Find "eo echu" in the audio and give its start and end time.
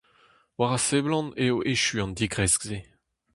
1.45-1.95